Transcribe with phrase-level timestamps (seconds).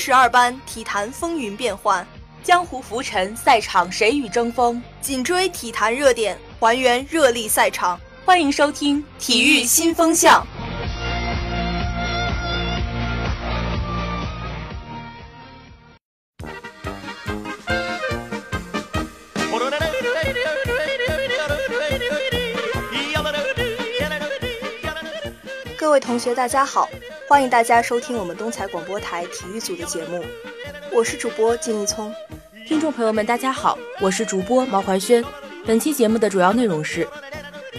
[0.00, 2.06] 十二班，体坛风云变幻，
[2.42, 4.82] 江湖浮沉，赛场谁与争锋？
[5.02, 8.00] 紧追体坛热点，还原热力赛场。
[8.24, 10.42] 欢迎收听《体育新风向》。
[25.76, 26.88] 各位同学，大家好，
[27.30, 30.20] 欢迎大家收听我们东财广播台体育组的节目，
[30.92, 32.12] 我是主播金一聪。
[32.66, 35.24] 听众朋友们，大家好，我是主播毛怀轩。
[35.64, 37.06] 本期节目的主要内容是：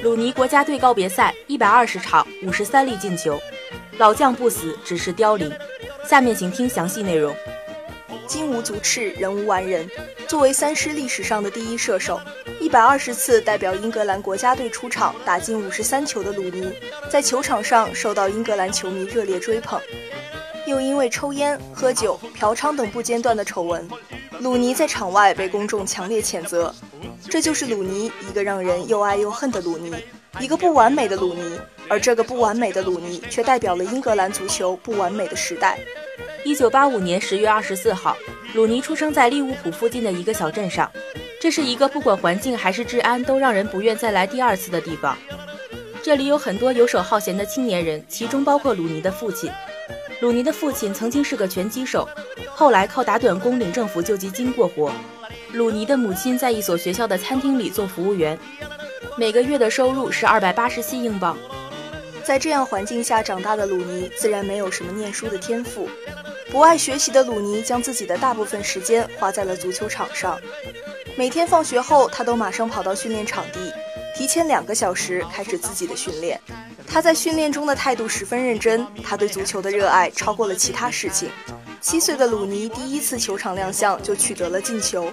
[0.03, 3.37] 鲁尼国家队告别赛，一百二十场，五十三粒进球，
[3.97, 5.51] 老将不死，只是凋零。
[6.07, 7.35] 下面请听详细内容。
[8.31, 9.85] 金无足赤，人无完人。
[10.25, 12.17] 作为三狮历史上的第一射手。
[12.61, 16.71] 一百二十次代表英格兰国家队出场，打进五十三球的鲁尼，
[17.09, 19.81] 在球场上受到英格兰球迷热烈追捧。
[20.65, 23.85] 又因为抽烟、喝酒、嫖娼等不间断的丑闻，
[24.39, 26.73] 鲁尼在场外被公众强烈谴责。
[27.29, 29.93] 这就是鲁尼，一个让人又爱又恨的鲁尼，
[30.39, 31.59] 一个不完美的鲁尼。
[31.89, 35.77] 而这个不完美的鲁尼，却代表了英格兰足球不完美的时代。
[36.43, 38.17] 一九八五年十月二十四号，
[38.55, 40.91] 鲁尼出生在利物浦附近的一个小镇上。
[41.39, 45.15] 这是一个不管环境还是治安都让人不愿再来第二次的地方。
[46.01, 49.51] 这里有很多游手好闲的青年人，其中包括鲁尼的父亲。
[50.19, 52.09] 鲁尼的父亲曾经是个拳击手，
[52.49, 54.91] 后来靠打短工领政府救济金过活。
[55.53, 58.37] 鲁尼的母亲在一所学校的餐厅里做服务员，
[59.15, 61.37] 每个月的收入是二百八十七英镑。
[62.23, 65.89] 在这样环境下长大的鲁尼，自然没有什么念书的天赋。
[66.51, 70.37] 不爱学习的鲁尼，将自己的大部分时间花在了足球场上。
[71.15, 73.71] 每天放学后，他都马上跑到训练场地，
[74.13, 76.37] 提前两个小时开始自己的训练。
[76.85, 81.29] 他在训练中的态度十分认真，他对足球的热爱超过了其他事情。
[81.79, 85.09] 七岁的鲁尼第一次球场亮相就取得了进球。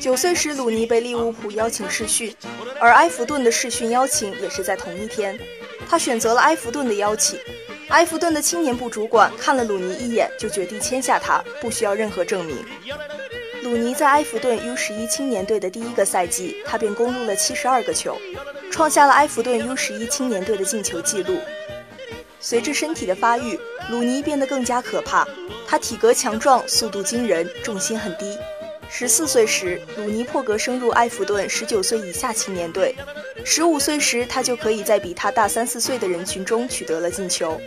[0.00, 2.32] 九岁时，鲁尼被利物浦邀请试训，
[2.80, 5.36] 而埃弗顿的试训邀请也是在同一天。
[5.90, 7.36] 他选择了埃弗顿的邀请。
[7.88, 12.56] 埃弗顿的青年部主管看了鲁尼一眼，就决定签下他，不需要任何证明。
[13.62, 18.16] 鲁尼在埃弗顿 U 十一青年队的第一个赛季，他便攻入了七十二个球，
[18.70, 21.38] 创下了埃弗顿 U 十一青年队的进球纪录。
[22.40, 23.58] 随着身体的发育，
[23.90, 25.26] 鲁尼变得更加可怕。
[25.66, 28.36] 他体格强壮，速度惊人，重心很低。
[28.90, 32.94] 十四岁时，鲁尼破格升入埃弗顿十九岁以下青年队。
[33.44, 37.60] 十五岁时，他就可以在比他大三四岁的人群中取得了进球。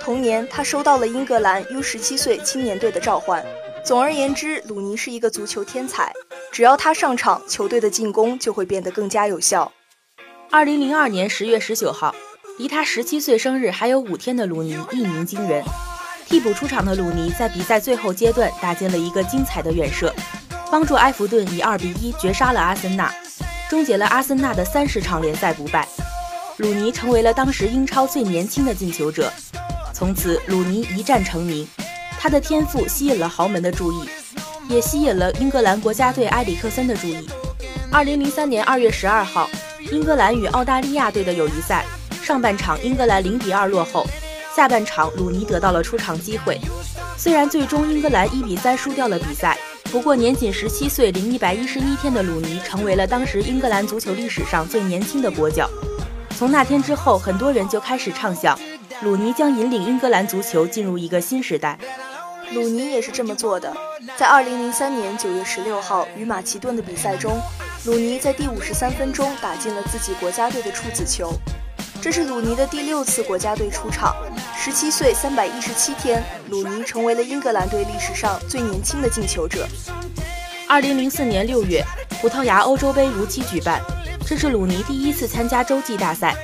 [0.00, 3.44] 同年，他收到了英格兰 U 十七岁青年队的召唤。
[3.84, 6.12] 总而言之，鲁尼是一个足球天才。
[6.52, 9.72] 只要他上场，球队的进攻就会变得更加有效。
[10.50, 12.14] 二零零二年十月十九号，
[12.58, 15.64] 离他十七岁生日还有五天的鲁尼一鸣惊人。
[16.26, 20.14] 替补出场的鲁尼在比赛最后阶段打进了一个精彩的远射，
[20.70, 23.12] 帮助埃弗顿以二比一绝杀了阿森纳，
[23.70, 25.88] 终结了阿森纳的三十场联赛不败。
[26.58, 29.32] 鲁尼成为了当时英超最年轻的进球者。
[29.94, 31.66] 从此，鲁尼一战成名。
[32.20, 34.08] 他的天赋吸引了豪门的注意，
[34.68, 37.28] 也吸引了英格兰国家队埃里克森的注意。
[37.90, 39.48] 二零零三年二月十二号，
[39.90, 41.84] 英格兰与澳大利亚队的友谊赛，
[42.22, 44.06] 上半场英格兰零比二落后，
[44.54, 46.60] 下半场鲁尼得到了出场机会。
[47.16, 49.57] 虽然最终英格兰一比三输掉了比赛，
[49.90, 55.68] 不过年仅十七岁零一百一十一天的鲁尼成为了当时英格兰足球历史上最年轻的国脚。
[56.36, 58.58] 从那天之后，很多人就开始畅想，
[59.00, 61.78] 鲁尼将引领英格兰足球进入一个新时代。
[62.52, 63.74] 鲁尼也是这么做的。
[64.14, 67.40] 在2003年9月16号与马其顿的比赛中，
[67.86, 71.32] 鲁尼在第53分钟打进了自己国家队的处子球。
[72.00, 74.14] 这是鲁尼的第六次国家队出场。
[74.56, 79.66] 十七岁三百一十七天，鲁尼成为了英格兰队历史上最年轻的进球者。
[80.68, 81.84] 二零零四年六月，
[82.20, 83.80] 葡萄牙欧洲杯如期举办，
[84.24, 86.36] 这是鲁尼第一次参加洲际大赛。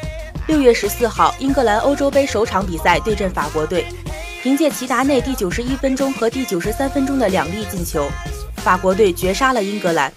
[0.49, 3.87] 六月十四号，英格兰欧洲杯首场比赛对阵法国队。
[4.43, 8.09] 凭借齐达内第九十一分钟和第九十三分钟的两粒进球，
[8.57, 10.13] 法国队绝杀了英格兰。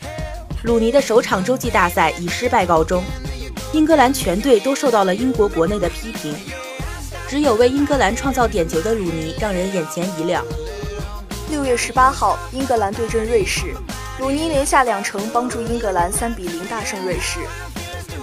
[0.63, 3.01] 鲁尼的首场洲际大赛以失败告终，
[3.73, 6.33] 英格兰全队都受到了英国国内的批评，
[7.27, 10.43] 只有为英格兰创造点球的鲁尼让人眼前一亮。
[11.49, 13.75] 六月十八号，英格兰对阵瑞士，
[14.19, 17.41] 鲁尼连下两城，帮助英格兰三比零大胜瑞士。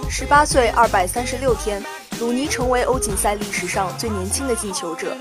[0.09, 1.83] 十八岁二百三十六天，
[2.19, 5.15] 鲁尼成为欧锦赛历史上最年轻的进球者。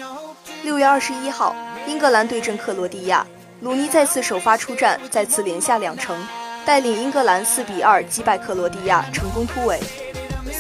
[0.63, 1.55] 六月二十一号，
[1.87, 3.27] 英格兰对阵克罗地亚，
[3.61, 6.17] 鲁尼再次首发出战，再次连下两城，
[6.65, 9.79] 带领英格兰四比二击败克罗地亚，成功突围。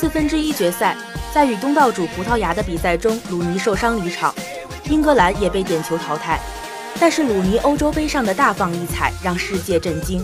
[0.05, 0.95] 四分之一决赛，
[1.33, 4.35] 在与东道主葡萄牙的比赛中，鲁尼受伤离场，
[4.91, 6.39] 英格兰也被点球淘汰。
[7.01, 10.23] 但是鲁尼欧洲杯上的大放异彩让世界震惊，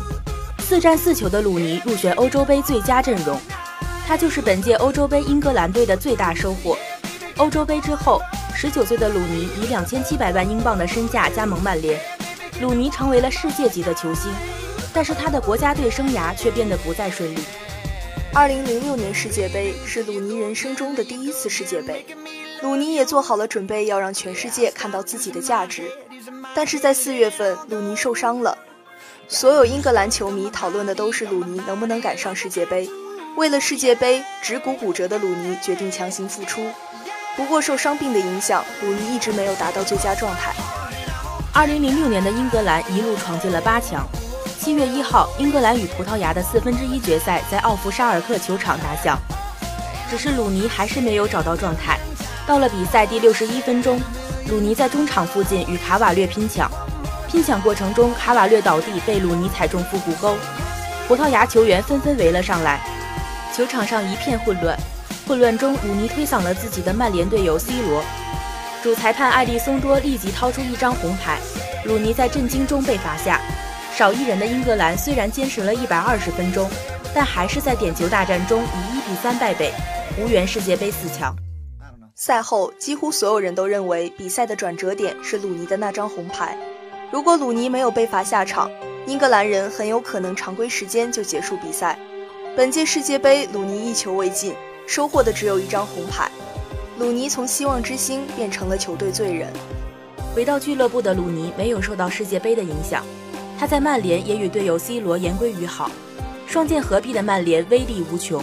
[0.58, 3.40] 四战四球的鲁尼入选欧洲杯最佳阵容，
[4.06, 6.76] 他就是本届欧洲杯英格兰队的最大收获。
[7.38, 8.20] 欧洲杯之后，
[8.54, 11.98] 十九岁的鲁尼以两千七百万英镑的身价加盟曼联，
[12.60, 14.30] 鲁尼成为了世界级的球星，
[14.92, 17.38] 但是他的国家队生涯却变得不再顺利。
[18.32, 22.06] 二零零六年世界杯是鲁尼人生中的第一次世界杯，
[22.62, 25.90] 鲁尼也做好了准备，要让全世界看到自己的价值。
[26.54, 28.56] 但是在四月份，鲁尼受伤了，
[29.26, 32.88] 所有英格兰球迷讨论的都是鲁尼能不能赶上世界杯。
[33.36, 36.64] 为了世界杯，指骨骨折的鲁尼决定强行复出。
[37.36, 40.54] 不过受伤病的影响，鲁尼一直没有达到最佳状态。
[41.52, 44.06] 二零零六年的英格兰一路闯进了八强。
[44.62, 49.18] 七月一号，英格兰与葡萄牙的四分之一决赛在奥弗沙尔克球场打响，
[50.10, 51.98] 只是鲁尼还是没有找到状态。
[52.46, 53.98] 到了比赛第六十一分钟，
[54.48, 56.70] 鲁尼在中场附近与卡瓦略拼抢，
[57.26, 60.36] 拼抢过程中卡瓦略倒地，被鲁尼踩中腹股沟，
[61.08, 62.82] 葡萄牙球员纷纷围了上来，
[63.56, 64.78] 球场上一片混乱。
[65.26, 68.04] 混乱中，鲁尼推搡了自己的曼联队友 C 罗，
[68.82, 71.38] 主裁判艾利松多立即掏出一张红牌，
[71.86, 73.40] 鲁尼在震惊中被罚下。
[73.94, 76.68] 少一人的英格兰虽然坚持了一百二十分钟，
[77.14, 79.72] 但还是在点球大战中以一比三败北，
[80.18, 81.34] 无缘世界杯四强。
[82.14, 86.56] 赛后，几乎所有人都认为比赛的转折点是鲁尼的那张红牌。
[87.10, 88.70] 如果鲁尼没有被罚下场，
[89.06, 91.98] 英格兰人很有可能常规时间就结束比赛。
[92.56, 94.54] 本届世界杯，鲁尼一球未进，
[94.86, 96.30] 收获的只有一张红牌。
[96.98, 99.48] 鲁尼从希望之星变成了球队罪人。
[100.34, 103.04] 回到俱乐部的鲁尼没有受到世界杯的影响。
[103.60, 105.90] 他在曼联也与队友 C 罗言归于好，
[106.46, 108.42] 双剑合璧的曼联威力无穷。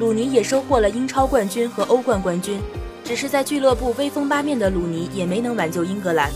[0.00, 2.58] 鲁尼也收获了英超冠军和欧冠冠军，
[3.04, 6.30] 只是在俱乐部威风八面的鲁尼也没能挽救英格兰。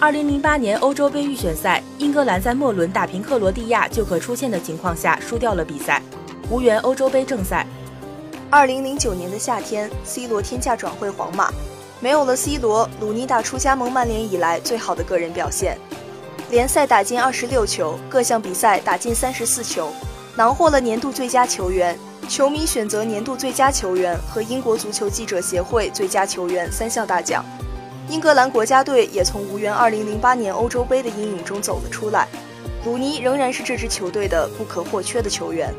[0.00, 6.00] 二零零八年欧洲杯预选赛，英格兰在末轮打平克罗地亚就可出线的情况下输掉了比赛，
[6.48, 7.66] 无缘欧洲杯正赛。
[8.48, 11.52] 二零零九年的夏天，C 罗天价转会皇马，
[12.00, 15.76] 没有了 C 罗，鲁尼打出加盟曼联以来最好的个人表现。
[16.52, 19.90] 联赛打进二十六球，各项比赛打进三十四球，
[20.36, 27.42] 囊获了年度最佳球员、球迷选择年度最佳球员和英国足球记者协会最佳球员三项大奖。
[28.10, 32.28] 英格兰国家队也从无缘二零零八年欧洲杯的阴影中走了出来。
[32.84, 35.74] 鲁尼仍然是这支球队的不可或缺的球员。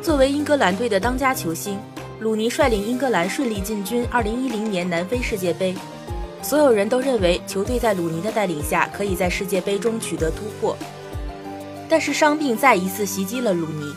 [0.00, 1.78] 作为英格兰队的当家球星，
[2.20, 5.76] 鲁尼率领英格兰顺利进军二零一零年南非世界杯。
[6.44, 10.76] 所有人都认为球队在鲁尼的带领下可以在世界杯中取得突破，
[11.88, 13.94] 但是伤病再一次袭击了鲁尼。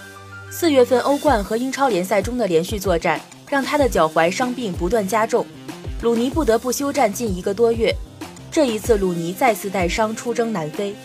[0.50, 5.46] 四月份欧冠和英超联赛中的连续作战让他的脚踝伤病不断加重，
[6.02, 7.94] 鲁尼不得不休战近一个多月。
[8.50, 10.96] 这一次，鲁尼再次带伤出征南非。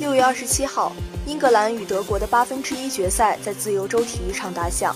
[0.00, 0.92] 六月二十七号，
[1.26, 4.94] 英格兰与德国的八分之一决赛在自由州体育场打响，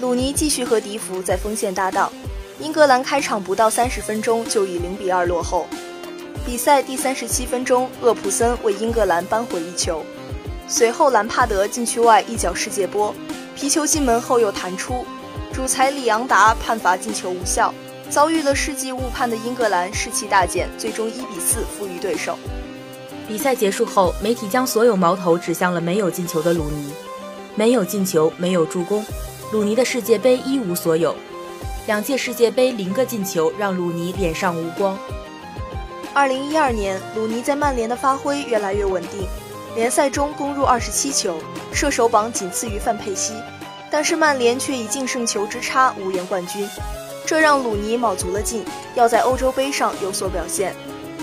[0.00, 2.12] 鲁尼继续和迪福在锋线搭档。
[2.62, 5.66] 英格兰开场不到三十分钟就以零比二落后。
[6.46, 10.04] 比赛第三十七分钟，厄普森为英格兰扳回一球。
[10.68, 13.12] 随后，兰帕德禁区外一脚世界波，
[13.56, 15.04] 皮球进门后又弹出，
[15.52, 17.74] 主裁里昂达判罚进球无效。
[18.08, 22.38] 遭遇了世纪误判的英格兰士气大减，最终一比四负于对手。
[23.26, 26.92] 比赛结束后，媒体将所有矛头指向了没有进球的鲁尼。
[27.56, 29.04] 没有进球，没有助攻，
[29.50, 31.16] 鲁尼的世界杯一无所有。
[31.84, 34.96] 两届世界杯零个进球，让鲁尼脸上无光。
[36.14, 39.26] 二零一二年，鲁尼在曼联的发挥越来越稳定，
[39.74, 41.38] 联赛中攻入二十七球，
[41.72, 43.34] 射手榜仅次于范佩西。
[43.90, 46.68] 但是曼联却以净胜球之差无缘冠军，
[47.26, 50.74] 这让鲁尼卯足了劲，要在欧洲杯上有所表现。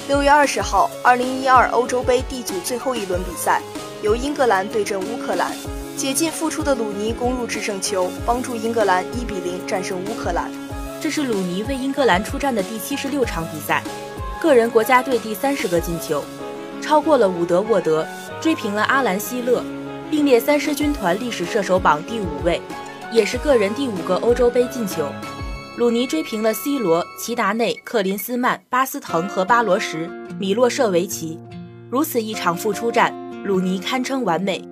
[0.09, 3.61] 六月二十号，二零一二欧洲杯 D 组最后一轮比赛，
[4.01, 5.55] 由英格兰对阵乌克兰。
[5.99, 10.49] 解禁复出的鲁尼攻入制胜球，帮助英格兰一比零战胜乌克兰。
[11.01, 13.83] 这是鲁尼为英格兰出战的第七十六场比赛，
[14.41, 16.23] 个人国家队第三十个进球，
[16.81, 18.07] 超过了伍德沃德，
[18.39, 19.61] 追平了阿兰希勒，
[20.09, 22.61] 并列三狮军团历史射手榜第五位，
[23.11, 25.05] 也是个人第五个欧洲杯进球。
[25.75, 31.37] 鲁尼追平了 C 罗、齐达内、克林斯曼、巴斯滕和巴罗什、米洛舍维奇。
[31.89, 33.13] 如此一场复出战，
[33.43, 34.63] 鲁尼堪称完美。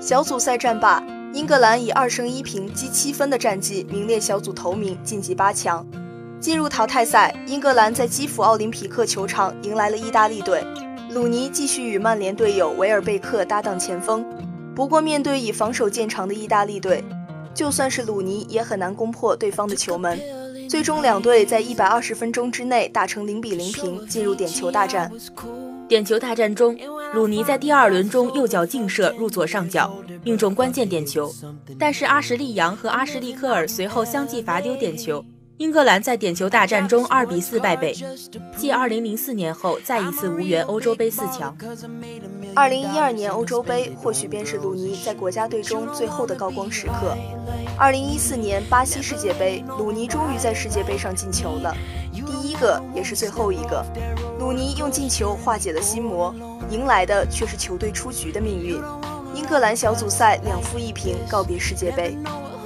[0.00, 1.02] 小组赛战罢，
[1.32, 5.84] 英格兰以二胜一平积七分的战绩名列小组头名，晋级八强。
[6.38, 10.64] 进入淘汰赛，英格兰在基辅奥林匹克球场迎来了意大利队，
[11.10, 14.24] 鲁尼继续与曼联队友维尔贝克搭档前锋。
[14.72, 17.02] 不过，面对以防守见长的意大利队，
[17.52, 20.16] 就算是鲁尼也很难攻破对方的球门。
[20.70, 25.10] 最终两队在一百二十分钟之内打成零比零平，进入点球大战。
[25.88, 26.76] 点球大战中，
[27.14, 31.32] 鲁尼在第二轮中右脚劲射入左上角，命中关键点球。
[31.78, 35.24] 但是阿什利杨和阿什利科尔随后相继罚丢点球，
[35.56, 37.94] 英格兰在点球大战中二比四败北，
[38.56, 41.56] 继二零零四年后再一次无缘欧洲杯四强。
[42.54, 47.16] 二零一二年欧洲杯或许便是鲁尼在国家队中最后的高光时刻。
[47.78, 51.74] 二零一四年巴西世界杯，鲁尼终于在世界杯上进球了，
[52.12, 53.84] 第一个也是最后一个。
[54.40, 56.34] 鲁尼用进球化解了心魔，
[56.70, 58.80] 迎来的却是球队出局的命运。
[59.34, 62.16] 英格兰小组赛两负一平，告别世界杯。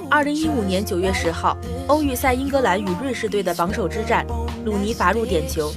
[0.09, 1.55] 二零一五年九月十号，
[1.87, 4.25] 欧预赛英格兰与瑞士队的榜首之战，
[4.65, 5.71] 鲁尼罚入点球，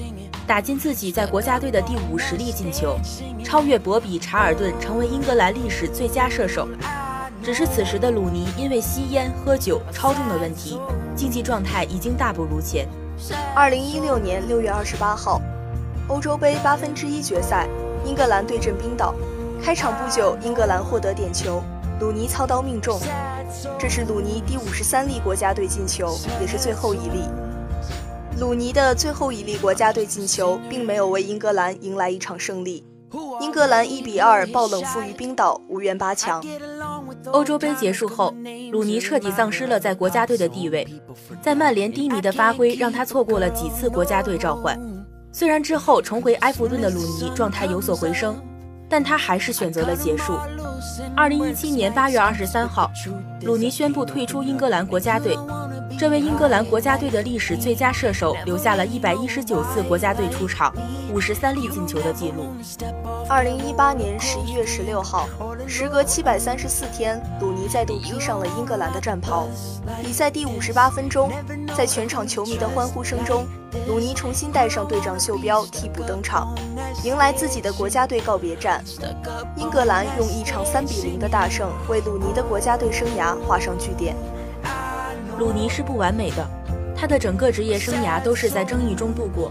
[0.46, 2.98] 打进自己在国家队的第五十粒进球，
[3.44, 6.68] 超越博比·查尔顿，成为英格兰历史最佳射手。
[7.42, 10.80] 只是此时的鲁尼因为吸烟、喝酒、超重的问题，
[11.14, 12.88] 竞技状态已经大不如前。
[13.54, 15.40] 二零一六年六月二十八号。
[16.08, 17.66] 欧洲杯八分之一决赛，
[18.06, 19.14] 英格兰对阵冰岛。
[19.60, 21.62] 开场不久，英格兰获得点球，
[22.00, 23.00] 鲁尼操刀命中。
[23.78, 27.24] 这是鲁尼第五十三粒国家队进球，也是最后一粒。
[28.38, 32.84] 鲁尼的最后一粒国家队进球，并没有为英格兰迎来一场胜利。
[33.40, 36.44] 英格兰一比二爆冷负于冰岛，无缘八强。
[37.32, 38.32] 欧洲杯结束后，
[38.70, 40.86] 鲁尼彻底丧失了在国家队的地位，
[41.42, 44.78] 在曼联低迷的发挥让他错过了几次国家队召唤。
[45.32, 48.40] 虽然之后重回埃弗顿的鲁尼状态有所回升，
[48.88, 50.38] 但他还是选择了结束。
[51.14, 52.90] 二零一七年八月二十三号，
[53.42, 55.36] 鲁尼宣布退出英格兰国家队。
[55.98, 60.70] 这位英格兰国家队的历史最佳射手，留下了一百一十九次国家队出场、
[61.10, 62.54] 五十三粒进球的记录。
[63.28, 65.26] 二零一八年十一月十六号，
[65.66, 69.48] 时隔七百三十四天，鲁尼再度披上了英格兰的战袍。
[70.02, 71.32] 比赛第五十八分钟，
[71.74, 73.46] 在全场球迷的欢呼声中，
[73.88, 76.54] 鲁尼重新戴上队长袖标，替补登场，
[77.04, 78.84] 迎来自己的国家队告别战。
[79.56, 84.14] 英格兰用一场三比零的大胜，为鲁尼的国家队生涯画上句点。
[85.38, 86.46] 鲁尼是不完美的，
[86.96, 89.50] 他的整个职业生涯都是在争议中度过。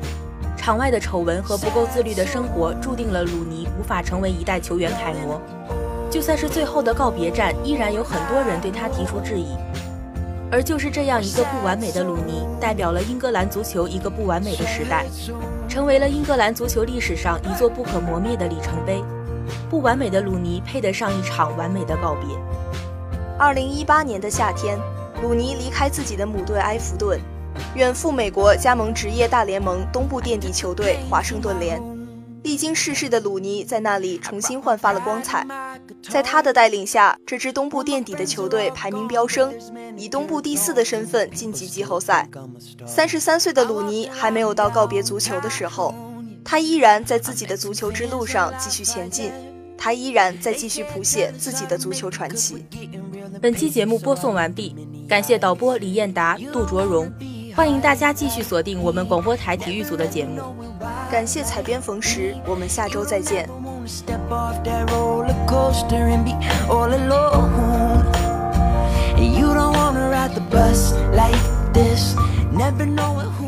[0.58, 5.40] 场外的丑闻和不够自律的生活，注定了鲁尼无法成为一代球员楷模。
[6.10, 9.56] 就算是最后的告别战，依然有很多人对他提出质疑。
[10.52, 15.06] 而就是这样一个不完美的鲁尼，代表了英格兰足球一个不完美的时代，
[15.68, 19.04] 成为了英格兰足球历史上一座不可磨灭的里程碑。
[19.70, 22.36] 不完美的鲁尼配得上一场完美的告别。
[23.38, 24.80] 二零一八年的夏天，
[25.26, 27.20] 鲁尼离开自己的母队埃弗顿。
[27.74, 31.82] 远赴美国加盟职业大联盟东部垫底球队华盛顿联，
[32.44, 35.44] 历经世事的鲁尼在那里重新焕发了光彩。
[36.08, 39.52] 在他的带领下，这支东部垫底的球队排名飙升，
[39.98, 42.30] 以东部第四的身份晋级季后赛。
[42.86, 45.96] 三十三岁的鲁尼还没有到告别足球的时候，
[46.44, 49.32] 他依然在自己的足球之路上继续前进，
[49.76, 52.64] 他依然在继续谱写自己的足球传奇。
[53.42, 54.76] 本期节目播送完毕，
[55.08, 57.12] 感谢导播李艳达、杜卓荣。
[57.56, 60.42] 欢迎大家继续锁定我们广播台体育组的节目。
[61.12, 63.50] 感谢采编冯石，我们下周再见。
[72.56, 73.45] Never know who